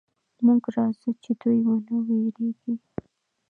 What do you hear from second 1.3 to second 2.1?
دوئ ونه